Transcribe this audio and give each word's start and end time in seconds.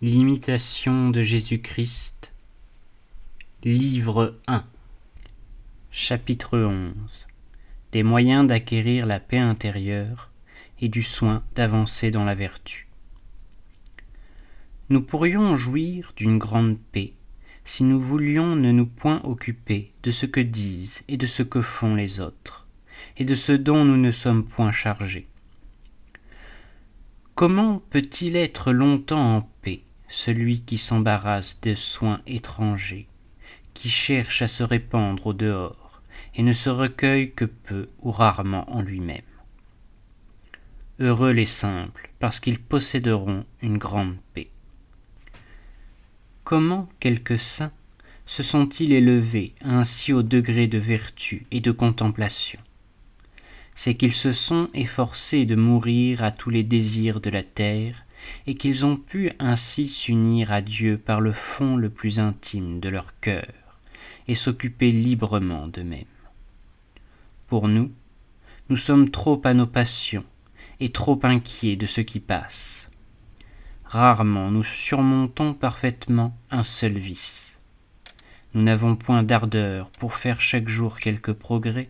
L'imitation 0.00 1.10
de 1.10 1.22
Jésus-Christ 1.22 2.32
Livre 3.64 4.38
1 4.46 4.64
Chapitre 5.90 6.56
11 6.56 6.94
Des 7.90 8.04
moyens 8.04 8.46
d'acquérir 8.46 9.06
la 9.06 9.18
paix 9.18 9.38
intérieure 9.38 10.30
et 10.80 10.88
du 10.88 11.02
soin 11.02 11.42
d'avancer 11.56 12.12
dans 12.12 12.24
la 12.24 12.36
vertu. 12.36 12.86
Nous 14.88 15.02
pourrions 15.02 15.56
jouir 15.56 16.12
d'une 16.14 16.38
grande 16.38 16.78
paix 16.92 17.14
si 17.64 17.82
nous 17.82 18.00
voulions 18.00 18.54
ne 18.54 18.70
nous 18.70 18.86
point 18.86 19.20
occuper 19.24 19.90
de 20.04 20.12
ce 20.12 20.26
que 20.26 20.38
disent 20.38 21.02
et 21.08 21.16
de 21.16 21.26
ce 21.26 21.42
que 21.42 21.60
font 21.60 21.96
les 21.96 22.20
autres, 22.20 22.68
et 23.16 23.24
de 23.24 23.34
ce 23.34 23.50
dont 23.50 23.84
nous 23.84 23.96
ne 23.96 24.12
sommes 24.12 24.44
point 24.44 24.70
chargés. 24.70 25.26
Comment 27.34 27.82
peut-il 27.90 28.36
être 28.36 28.72
longtemps 28.72 29.38
en 29.38 29.40
paix 29.60 29.82
celui 30.08 30.62
qui 30.62 30.78
s'embarrasse 30.78 31.60
de 31.60 31.74
soins 31.74 32.20
étrangers, 32.26 33.06
qui 33.74 33.88
cherche 33.88 34.42
à 34.42 34.48
se 34.48 34.62
répandre 34.62 35.28
au 35.28 35.32
dehors, 35.32 36.02
et 36.34 36.42
ne 36.42 36.52
se 36.52 36.70
recueille 36.70 37.32
que 37.32 37.44
peu 37.44 37.88
ou 38.00 38.10
rarement 38.10 38.70
en 38.72 38.82
lui-même. 38.82 39.22
Heureux 41.00 41.32
les 41.32 41.46
simples, 41.46 42.10
parce 42.18 42.40
qu'ils 42.40 42.58
posséderont 42.58 43.44
une 43.62 43.78
grande 43.78 44.16
paix. 44.34 44.50
Comment 46.42 46.88
quelques 46.98 47.38
saints 47.38 47.72
se 48.26 48.42
sont-ils 48.42 48.92
élevés 48.92 49.54
ainsi 49.60 50.12
au 50.12 50.22
degré 50.22 50.66
de 50.66 50.78
vertu 50.78 51.46
et 51.50 51.60
de 51.60 51.70
contemplation? 51.70 52.58
C'est 53.76 53.94
qu'ils 53.94 54.14
se 54.14 54.32
sont 54.32 54.70
efforcés 54.74 55.46
de 55.46 55.54
mourir 55.54 56.24
à 56.24 56.32
tous 56.32 56.50
les 56.50 56.64
désirs 56.64 57.20
de 57.20 57.30
la 57.30 57.44
terre 57.44 58.04
et 58.46 58.54
qu'ils 58.54 58.86
ont 58.86 58.96
pu 58.96 59.32
ainsi 59.38 59.88
s'unir 59.88 60.52
à 60.52 60.60
Dieu 60.60 60.98
par 60.98 61.20
le 61.20 61.32
fond 61.32 61.76
le 61.76 61.90
plus 61.90 62.20
intime 62.20 62.80
de 62.80 62.88
leur 62.88 63.18
cœur, 63.20 63.52
et 64.26 64.34
s'occuper 64.34 64.90
librement 64.90 65.68
d'eux-mêmes. 65.68 66.04
Pour 67.46 67.68
nous, 67.68 67.90
nous 68.68 68.76
sommes 68.76 69.10
trop 69.10 69.40
à 69.44 69.54
nos 69.54 69.66
passions, 69.66 70.24
et 70.80 70.90
trop 70.90 71.18
inquiets 71.22 71.76
de 71.76 71.86
ce 71.86 72.00
qui 72.00 72.20
passe. 72.20 72.90
Rarement 73.84 74.50
nous 74.50 74.64
surmontons 74.64 75.54
parfaitement 75.54 76.36
un 76.50 76.62
seul 76.62 76.98
vice. 76.98 77.58
Nous 78.54 78.62
n'avons 78.62 78.96
point 78.96 79.22
d'ardeur 79.22 79.90
pour 79.90 80.14
faire 80.14 80.40
chaque 80.40 80.68
jour 80.68 81.00
quelques 81.00 81.32
progrès, 81.32 81.88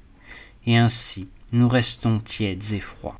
et 0.66 0.76
ainsi 0.76 1.28
nous 1.50 1.68
restons 1.68 2.18
tièdes 2.18 2.72
et 2.72 2.80
froids. 2.80 3.18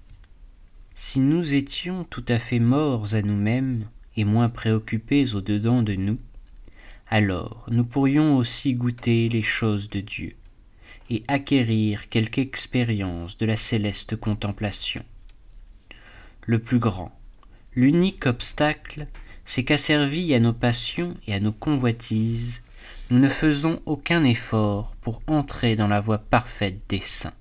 Si 1.00 1.20
nous 1.20 1.54
étions 1.54 2.02
tout 2.02 2.24
à 2.26 2.40
fait 2.40 2.58
morts 2.58 3.14
à 3.14 3.22
nous-mêmes 3.22 3.86
et 4.16 4.24
moins 4.24 4.48
préoccupés 4.48 5.32
au-dedans 5.36 5.84
de 5.84 5.94
nous, 5.94 6.18
alors 7.08 7.64
nous 7.70 7.84
pourrions 7.84 8.36
aussi 8.36 8.74
goûter 8.74 9.28
les 9.28 9.42
choses 9.42 9.88
de 9.90 10.00
Dieu 10.00 10.34
et 11.08 11.22
acquérir 11.28 12.08
quelque 12.08 12.40
expérience 12.40 13.38
de 13.38 13.46
la 13.46 13.54
céleste 13.54 14.16
contemplation. 14.16 15.04
Le 16.46 16.58
plus 16.58 16.80
grand, 16.80 17.16
l'unique 17.76 18.26
obstacle, 18.26 19.06
c'est 19.44 19.62
qu'asservis 19.62 20.34
à 20.34 20.40
nos 20.40 20.52
passions 20.52 21.14
et 21.28 21.32
à 21.32 21.38
nos 21.38 21.52
convoitises, 21.52 22.60
nous 23.12 23.20
ne 23.20 23.28
faisons 23.28 23.80
aucun 23.86 24.24
effort 24.24 24.96
pour 25.00 25.22
entrer 25.28 25.76
dans 25.76 25.86
la 25.86 26.00
voie 26.00 26.18
parfaite 26.18 26.80
des 26.88 27.00
saints. 27.00 27.38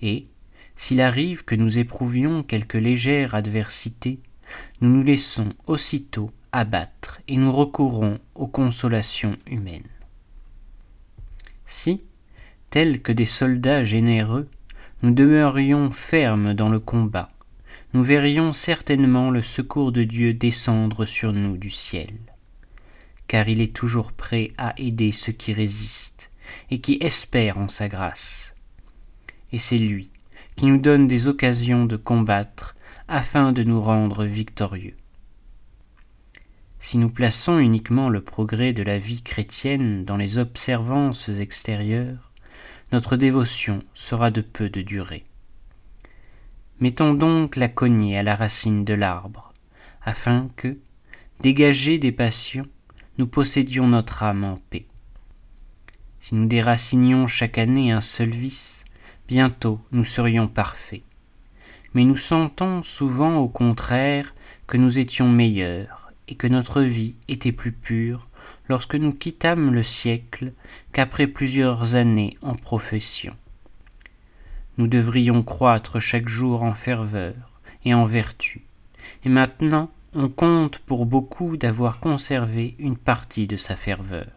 Et, 0.00 0.28
s'il 0.82 1.00
arrive 1.00 1.44
que 1.44 1.54
nous 1.54 1.78
éprouvions 1.78 2.42
quelque 2.42 2.76
légère 2.76 3.36
adversité, 3.36 4.18
nous 4.80 4.88
nous 4.90 5.04
laissons 5.04 5.50
aussitôt 5.68 6.32
abattre 6.50 7.20
et 7.28 7.36
nous 7.36 7.52
recourons 7.52 8.18
aux 8.34 8.48
consolations 8.48 9.36
humaines. 9.46 9.86
Si, 11.66 12.00
tels 12.70 13.00
que 13.00 13.12
des 13.12 13.26
soldats 13.26 13.84
généreux, 13.84 14.48
nous 15.04 15.12
demeurions 15.12 15.92
fermes 15.92 16.52
dans 16.52 16.68
le 16.68 16.80
combat, 16.80 17.30
nous 17.94 18.02
verrions 18.02 18.52
certainement 18.52 19.30
le 19.30 19.40
secours 19.40 19.92
de 19.92 20.02
Dieu 20.02 20.34
descendre 20.34 21.04
sur 21.04 21.32
nous 21.32 21.58
du 21.58 21.70
ciel. 21.70 22.10
Car 23.28 23.48
il 23.48 23.60
est 23.60 23.72
toujours 23.72 24.10
prêt 24.10 24.50
à 24.58 24.74
aider 24.78 25.12
ceux 25.12 25.30
qui 25.30 25.52
résistent 25.52 26.28
et 26.72 26.80
qui 26.80 26.98
espèrent 27.00 27.58
en 27.58 27.68
sa 27.68 27.86
grâce. 27.86 28.52
Et 29.52 29.60
c'est 29.60 29.78
lui 29.78 30.10
qui 30.56 30.66
nous 30.66 30.78
donne 30.78 31.06
des 31.06 31.28
occasions 31.28 31.86
de 31.86 31.96
combattre 31.96 32.76
afin 33.08 33.52
de 33.52 33.62
nous 33.62 33.80
rendre 33.80 34.24
victorieux. 34.24 34.96
Si 36.80 36.98
nous 36.98 37.10
plaçons 37.10 37.58
uniquement 37.58 38.08
le 38.08 38.22
progrès 38.22 38.72
de 38.72 38.82
la 38.82 38.98
vie 38.98 39.22
chrétienne 39.22 40.04
dans 40.04 40.16
les 40.16 40.38
observances 40.38 41.28
extérieures, 41.28 42.32
notre 42.90 43.16
dévotion 43.16 43.82
sera 43.94 44.30
de 44.30 44.40
peu 44.40 44.68
de 44.68 44.82
durée. 44.82 45.24
Mettons 46.80 47.14
donc 47.14 47.56
la 47.56 47.68
cognée 47.68 48.18
à 48.18 48.22
la 48.22 48.34
racine 48.34 48.84
de 48.84 48.94
l'arbre, 48.94 49.54
afin 50.04 50.50
que, 50.56 50.78
dégagés 51.40 51.98
des 51.98 52.12
passions, 52.12 52.66
nous 53.18 53.26
possédions 53.26 53.86
notre 53.86 54.24
âme 54.24 54.42
en 54.42 54.58
paix. 54.68 54.86
Si 56.18 56.34
nous 56.34 56.46
déracinions 56.46 57.26
chaque 57.26 57.58
année 57.58 57.92
un 57.92 58.00
seul 58.00 58.30
vice, 58.30 58.81
bientôt 59.32 59.80
nous 59.92 60.04
serions 60.04 60.46
parfaits. 60.46 61.00
Mais 61.94 62.04
nous 62.04 62.18
sentons 62.18 62.82
souvent 62.82 63.38
au 63.38 63.48
contraire 63.48 64.34
que 64.66 64.76
nous 64.76 64.98
étions 64.98 65.30
meilleurs 65.30 66.12
et 66.28 66.34
que 66.34 66.46
notre 66.46 66.82
vie 66.82 67.14
était 67.28 67.50
plus 67.50 67.72
pure 67.72 68.28
lorsque 68.68 68.94
nous 68.94 69.14
quittâmes 69.14 69.72
le 69.72 69.82
siècle 69.82 70.52
qu'après 70.92 71.26
plusieurs 71.26 71.94
années 71.94 72.36
en 72.42 72.56
profession. 72.56 73.34
Nous 74.76 74.86
devrions 74.86 75.42
croître 75.42 75.98
chaque 75.98 76.28
jour 76.28 76.62
en 76.62 76.74
ferveur 76.74 77.34
et 77.86 77.94
en 77.94 78.04
vertu, 78.04 78.60
et 79.24 79.30
maintenant 79.30 79.90
on 80.12 80.28
compte 80.28 80.78
pour 80.80 81.06
beaucoup 81.06 81.56
d'avoir 81.56 82.00
conservé 82.00 82.74
une 82.78 82.98
partie 82.98 83.46
de 83.46 83.56
sa 83.56 83.76
ferveur. 83.76 84.28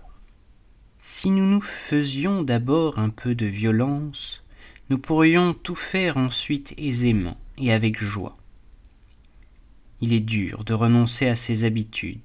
Si 0.99 1.31
nous 1.31 1.45
nous 1.45 1.61
faisions 1.61 2.43
d'abord 2.43 2.97
un 2.97 3.09
peu 3.09 3.35
de 3.35 3.45
violence, 3.45 4.44
nous 4.89 4.97
pourrions 4.97 5.53
tout 5.53 5.75
faire 5.75 6.17
ensuite 6.17 6.73
aisément 6.77 7.37
et 7.57 7.71
avec 7.71 7.99
joie. 7.99 8.37
Il 10.01 10.13
est 10.13 10.19
dur 10.19 10.63
de 10.63 10.73
renoncer 10.73 11.27
à 11.27 11.35
ses 11.35 11.65
habitudes, 11.65 12.19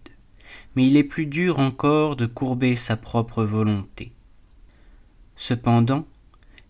mais 0.74 0.86
il 0.86 0.96
est 0.96 1.04
plus 1.04 1.26
dur 1.26 1.58
encore 1.58 2.16
de 2.16 2.26
courber 2.26 2.76
sa 2.76 2.96
propre 2.96 3.44
volonté. 3.44 4.12
Cependant, 5.36 6.06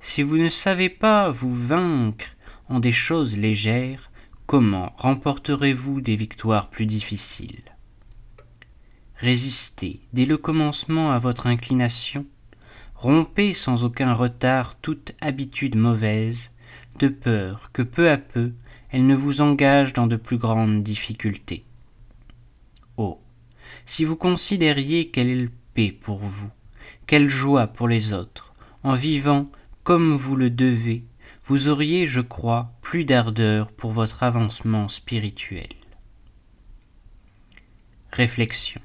si 0.00 0.23
vous 0.23 0.37
ne 0.37 0.49
savez 0.49 0.89
pas 0.89 1.31
vous 1.31 1.55
vaincre 1.55 2.37
en 2.69 2.81
des 2.81 2.93
choses 2.93 3.37
légères, 3.37 4.11
comment 4.47 4.93
remporterez-vous 4.97 6.00
des 6.00 6.17
victoires 6.17 6.71
plus 6.71 6.87
difficiles? 6.87 7.65
Résistez 9.17 10.00
dès 10.12 10.25
le 10.25 10.39
commencement 10.39 11.12
à 11.12 11.19
votre 11.19 11.47
inclination, 11.47 12.25
rompez 13.00 13.55
sans 13.55 13.84
aucun 13.84 14.12
retard 14.12 14.78
toute 14.78 15.12
habitude 15.22 15.75
mauvaise, 15.75 16.53
de 16.99 17.09
peur 17.09 17.71
que 17.72 17.81
peu 17.81 18.11
à 18.11 18.19
peu 18.19 18.53
elle 18.91 19.06
ne 19.06 19.15
vous 19.15 19.41
engage 19.41 19.94
dans 19.94 20.06
de 20.06 20.16
plus 20.16 20.37
grandes 20.37 20.83
difficultés. 20.83 21.65
Oh. 22.97 23.21
Si 23.87 24.05
vous 24.05 24.16
considériez 24.16 25.09
quelle 25.09 25.49
paix 25.75 25.93
pour 25.93 26.19
vous, 26.19 26.50
quelle 27.06 27.28
joie 27.28 27.69
pour 27.69 27.88
les 27.88 28.12
autres, 28.12 28.53
en 28.83 28.94
vivant 28.94 29.50
comme 29.82 30.15
vous 30.15 30.37
le 30.37 30.50
devez, 30.50 31.05
vous 31.47 31.69
auriez, 31.69 32.06
je 32.06 32.21
crois, 32.21 32.72
plus 32.82 33.05
d'ardeur 33.05 33.72
pour 33.72 33.93
votre 33.93 34.22
avancement 34.25 34.88
spirituel. 34.88 35.69
Réflexion. 38.12 38.81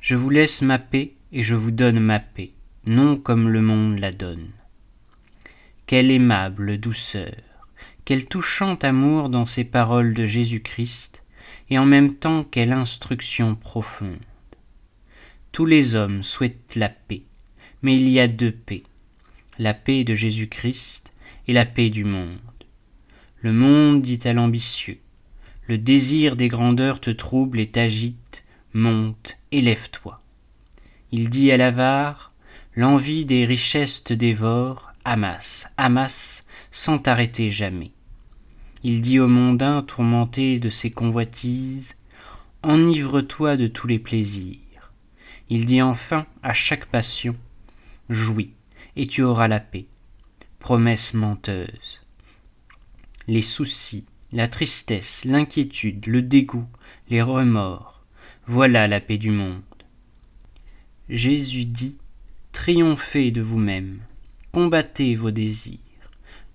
Je 0.00 0.14
vous 0.14 0.30
laisse 0.30 0.60
ma 0.60 0.78
paix 0.78 1.15
et 1.36 1.42
je 1.42 1.54
vous 1.54 1.70
donne 1.70 2.00
ma 2.00 2.18
paix, 2.18 2.52
non 2.86 3.18
comme 3.18 3.50
le 3.50 3.60
monde 3.60 3.98
la 3.98 4.10
donne. 4.10 4.48
Quelle 5.86 6.10
aimable 6.10 6.78
douceur, 6.78 7.36
quel 8.06 8.24
touchant 8.24 8.76
amour 8.76 9.28
dans 9.28 9.44
ces 9.44 9.64
paroles 9.64 10.14
de 10.14 10.24
Jésus-Christ, 10.24 11.22
et 11.68 11.78
en 11.78 11.84
même 11.84 12.14
temps 12.14 12.42
quelle 12.42 12.72
instruction 12.72 13.54
profonde. 13.54 14.16
Tous 15.52 15.66
les 15.66 15.94
hommes 15.94 16.22
souhaitent 16.22 16.74
la 16.74 16.88
paix, 16.88 17.24
mais 17.82 17.96
il 17.96 18.08
y 18.08 18.18
a 18.18 18.28
deux 18.28 18.52
paix, 18.52 18.84
la 19.58 19.74
paix 19.74 20.04
de 20.04 20.14
Jésus-Christ 20.14 21.12
et 21.48 21.52
la 21.52 21.66
paix 21.66 21.90
du 21.90 22.04
monde. 22.04 22.38
Le 23.42 23.52
monde 23.52 24.00
dit 24.00 24.20
à 24.24 24.32
l'ambitieux, 24.32 25.00
le 25.66 25.76
désir 25.76 26.34
des 26.34 26.48
grandeurs 26.48 26.98
te 26.98 27.10
trouble 27.10 27.60
et 27.60 27.66
t'agite, 27.66 28.42
monte, 28.72 29.36
élève-toi. 29.52 30.22
Il 31.12 31.30
dit 31.30 31.52
à 31.52 31.56
l'avare 31.56 32.32
L'envie 32.74 33.24
des 33.24 33.46
richesses 33.46 34.04
te 34.04 34.12
dévore, 34.12 34.92
amasse, 35.04 35.66
amasse, 35.78 36.44
sans 36.70 36.98
t'arrêter 36.98 37.48
jamais. 37.48 37.92
Il 38.82 39.00
dit 39.00 39.18
au 39.18 39.28
mondain 39.28 39.82
tourmenté 39.82 40.58
de 40.58 40.68
ses 40.68 40.90
convoitises, 40.90 41.96
Enivre-toi 42.62 43.56
de 43.56 43.66
tous 43.66 43.86
les 43.86 43.98
plaisirs. 43.98 44.92
Il 45.48 45.66
dit 45.66 45.80
enfin 45.80 46.26
à 46.42 46.52
chaque 46.52 46.86
passion, 46.86 47.36
Jouis, 48.10 48.52
et 48.96 49.06
tu 49.06 49.22
auras 49.22 49.48
la 49.48 49.60
paix. 49.60 49.86
Promesse 50.58 51.14
menteuse. 51.14 52.02
Les 53.28 53.42
soucis, 53.42 54.04
la 54.32 54.48
tristesse, 54.48 55.24
l'inquiétude, 55.24 56.06
le 56.06 56.22
dégoût, 56.22 56.66
les 57.08 57.22
remords, 57.22 58.04
voilà 58.46 58.88
la 58.88 59.00
paix 59.00 59.18
du 59.18 59.30
monde. 59.30 59.62
Jésus 61.08 61.66
dit, 61.66 61.94
Triomphez 62.50 63.30
de 63.30 63.40
vous-même, 63.40 64.00
combattez 64.50 65.14
vos 65.14 65.30
désirs, 65.30 65.78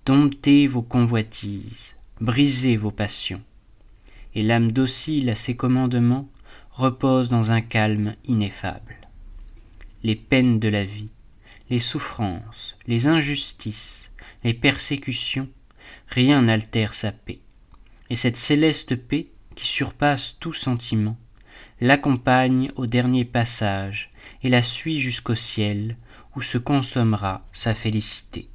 domptez 0.04 0.66
vos 0.66 0.82
convoitises, 0.82 1.96
brisez 2.20 2.76
vos 2.76 2.90
passions. 2.90 3.40
Et 4.34 4.42
l'âme 4.42 4.70
docile 4.70 5.30
à 5.30 5.36
ses 5.36 5.56
commandements 5.56 6.28
repose 6.70 7.30
dans 7.30 7.50
un 7.50 7.62
calme 7.62 8.14
ineffable. 8.26 8.96
Les 10.02 10.16
peines 10.16 10.58
de 10.58 10.68
la 10.68 10.84
vie, 10.84 11.08
les 11.70 11.78
souffrances, 11.78 12.76
les 12.86 13.06
injustices, 13.06 14.10
les 14.44 14.52
persécutions, 14.52 15.48
rien 16.08 16.42
n'altère 16.42 16.92
sa 16.92 17.10
paix. 17.10 17.40
Et 18.10 18.16
cette 18.16 18.36
céleste 18.36 18.96
paix, 18.96 19.28
qui 19.54 19.66
surpasse 19.66 20.36
tout 20.38 20.52
sentiment, 20.52 21.16
l'accompagne 21.80 22.70
au 22.76 22.86
dernier 22.86 23.24
passage 23.24 24.11
et 24.42 24.48
la 24.48 24.62
suit 24.62 25.00
jusqu'au 25.00 25.34
ciel, 25.34 25.96
où 26.36 26.42
se 26.42 26.58
consommera 26.58 27.46
sa 27.52 27.74
félicité. 27.74 28.48